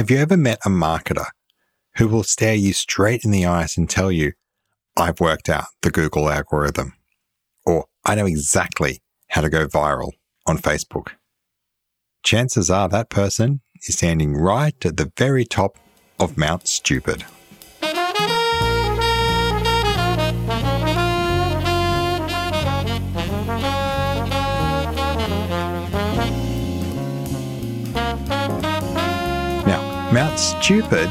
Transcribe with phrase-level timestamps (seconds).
[0.00, 1.26] Have you ever met a marketer
[1.96, 4.32] who will stare you straight in the eyes and tell you,
[4.96, 6.94] I've worked out the Google algorithm,
[7.66, 10.12] or I know exactly how to go viral
[10.46, 11.08] on Facebook?
[12.22, 15.76] Chances are that person is standing right at the very top
[16.18, 17.26] of Mount Stupid.
[30.36, 31.10] Stupid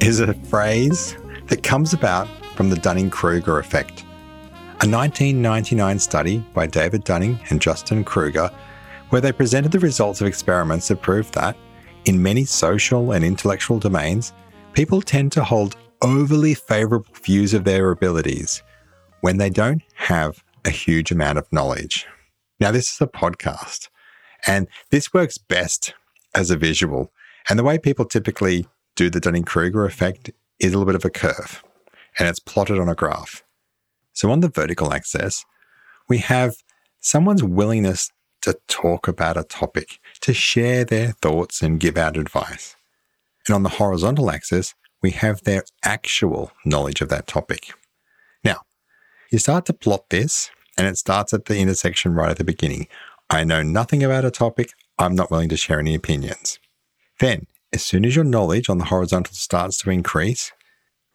[0.00, 4.02] is a phrase that comes about from the Dunning Kruger effect.
[4.80, 8.50] A 1999 study by David Dunning and Justin Kruger,
[9.10, 11.56] where they presented the results of experiments that proved that,
[12.04, 14.32] in many social and intellectual domains,
[14.72, 18.62] people tend to hold overly favorable views of their abilities
[19.20, 22.06] when they don't have a huge amount of knowledge.
[22.60, 23.88] Now, this is a podcast,
[24.46, 25.94] and this works best
[26.34, 27.10] as a visual.
[27.48, 28.66] And the way people typically
[28.96, 31.62] do the Dunning Kruger effect is a little bit of a curve,
[32.18, 33.42] and it's plotted on a graph.
[34.12, 35.44] So, on the vertical axis,
[36.08, 36.56] we have
[37.00, 38.10] someone's willingness
[38.42, 42.76] to talk about a topic, to share their thoughts and give out advice.
[43.46, 47.72] And on the horizontal axis, we have their actual knowledge of that topic.
[48.42, 48.60] Now,
[49.30, 52.86] you start to plot this, and it starts at the intersection right at the beginning.
[53.28, 56.58] I know nothing about a topic, I'm not willing to share any opinions.
[57.20, 60.52] Then, as soon as your knowledge on the horizontal starts to increase,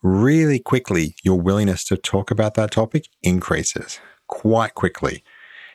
[0.01, 5.23] really quickly your willingness to talk about that topic increases quite quickly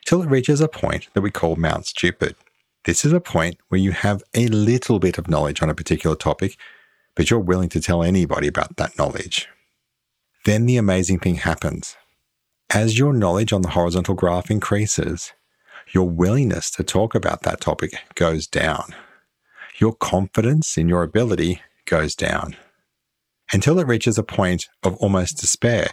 [0.07, 2.37] till it reaches a point that we call Mount Stupid.
[2.85, 6.17] This is a point where you have a little bit of knowledge on a particular
[6.17, 6.57] topic,
[7.15, 9.49] but you're willing to tell anybody about that knowledge.
[10.45, 11.97] Then the amazing thing happens.
[12.71, 15.33] As your knowledge on the horizontal graph increases,
[15.93, 18.95] your willingness to talk about that topic goes down.
[19.79, 22.57] Your confidence in your ability goes down
[23.53, 25.91] until it reaches a point of almost despair.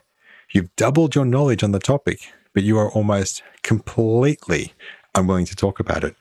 [0.51, 2.19] You've doubled your knowledge on the topic,
[2.53, 4.73] but you are almost completely
[5.15, 6.15] unwilling to talk about it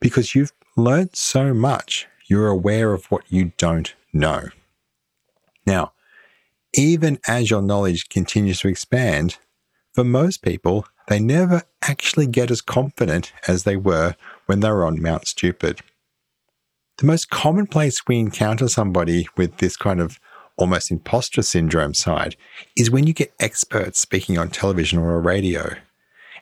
[0.00, 2.06] because you've learned so much.
[2.26, 4.48] You're aware of what you don't know.
[5.66, 5.92] Now,
[6.74, 9.38] even as your knowledge continues to expand,
[9.92, 14.14] for most people, they never actually get as confident as they were
[14.46, 15.80] when they were on Mount Stupid.
[17.00, 20.20] The most common place we encounter somebody with this kind of
[20.58, 22.36] almost imposter syndrome side
[22.76, 25.76] is when you get experts speaking on television or a radio,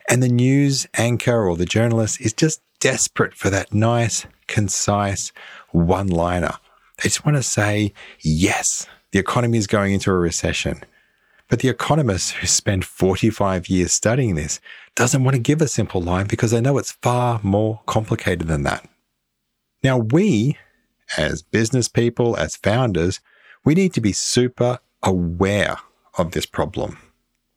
[0.09, 5.31] and the news anchor or the journalist is just desperate for that nice, concise
[5.71, 6.55] one liner.
[6.97, 10.81] They just want to say, yes, the economy is going into a recession.
[11.47, 14.59] But the economists who spend 45 years studying this
[14.95, 18.63] doesn't want to give a simple line because they know it's far more complicated than
[18.63, 18.85] that.
[19.83, 20.57] Now, we,
[21.17, 23.19] as business people, as founders,
[23.63, 25.77] we need to be super aware
[26.17, 26.97] of this problem.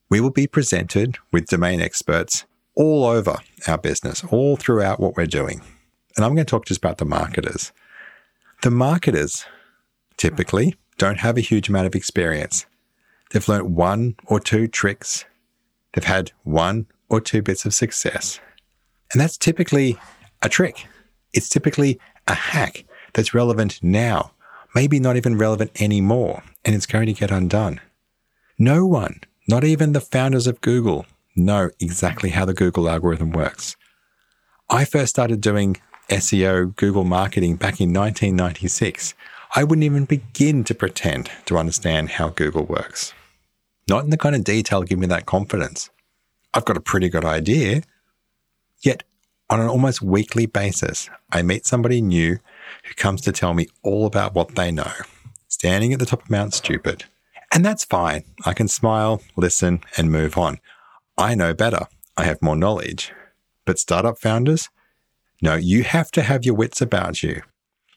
[0.09, 2.45] We will be presented with domain experts
[2.75, 5.63] all over our business, all throughout what we're doing.
[6.17, 7.73] And I'm going to talk just about the marketers.
[8.63, 9.45] The marketers
[10.17, 12.67] typically don't have a huge amount of experience.
[13.31, 15.25] They've learned one or two tricks.
[15.93, 18.39] They've had one or two bits of success.
[19.13, 19.99] And that's typically
[20.43, 20.87] a trick.
[21.33, 24.33] It's typically a hack that's relevant now
[24.75, 27.81] maybe not even relevant anymore, and it's going to get undone.
[28.59, 33.77] No one, not even the founders of Google, know exactly how the Google algorithm works.
[34.71, 35.77] I first started doing
[36.09, 39.15] SEO Google marketing back in 1996.
[39.55, 43.13] I wouldn't even begin to pretend to understand how Google works.
[43.89, 45.91] Not in the kind of detail give me that confidence.
[46.55, 47.83] I've got a pretty good idea.
[48.81, 49.03] Yet,
[49.53, 52.39] on an almost weekly basis, I meet somebody new
[52.85, 54.91] who comes to tell me all about what they know,
[55.47, 57.05] standing at the top of Mount Stupid.
[57.53, 58.25] And that's fine.
[58.47, 60.59] I can smile, listen, and move on.
[61.19, 61.87] I know better.
[62.17, 63.13] I have more knowledge.
[63.67, 64.71] But startup founders,
[65.43, 67.43] no, you have to have your wits about you.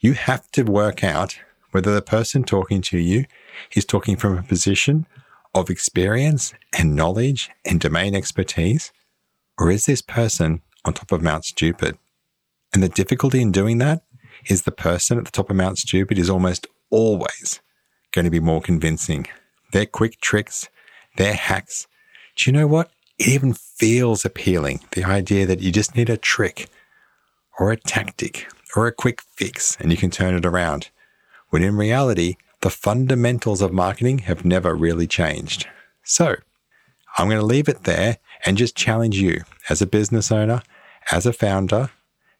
[0.01, 1.39] You have to work out
[1.71, 3.23] whether the person talking to you
[3.73, 5.07] is talking from a position
[5.53, 8.91] of experience and knowledge and domain expertise,
[9.57, 11.97] or is this person on top of Mount Stupid?
[12.73, 14.03] And the difficulty in doing that
[14.47, 17.61] is the person at the top of Mount Stupid is almost always
[18.11, 19.27] going to be more convincing.
[19.71, 20.69] Their quick tricks,
[21.17, 21.87] their hacks.
[22.35, 22.91] Do you know what?
[23.17, 24.81] It even feels appealing.
[24.91, 26.69] The idea that you just need a trick
[27.59, 30.89] or a tactic or a quick fix and you can turn it around.
[31.49, 35.67] When in reality, the fundamentals of marketing have never really changed.
[36.03, 36.35] So,
[37.17, 40.61] I'm going to leave it there and just challenge you as a business owner,
[41.11, 41.89] as a founder,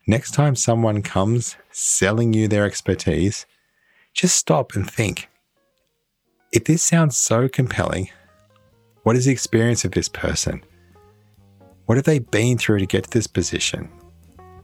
[0.08, 3.48] Next time someone comes selling you their expertise,
[4.14, 5.30] just stop and think.
[6.52, 8.10] If this sounds so compelling,
[9.02, 10.64] what is the experience of this person?
[11.88, 13.90] What have they been through to get to this position?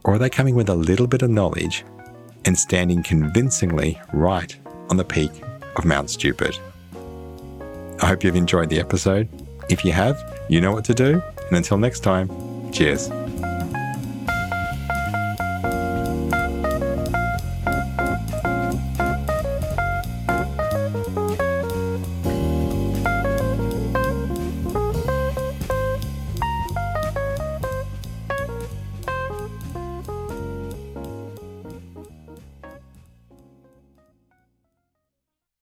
[0.04, 1.84] Or are they coming with a little bit of knowledge
[2.44, 4.56] and standing convincingly right
[4.90, 5.32] on the peak
[5.74, 6.56] of Mount Stupid?
[8.00, 9.28] I hope you've enjoyed the episode.
[9.68, 11.20] If you have, you know what to do.
[11.48, 12.30] And until next time,
[12.70, 13.10] cheers.